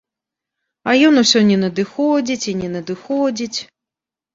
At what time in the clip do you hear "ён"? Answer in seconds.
1.11-1.21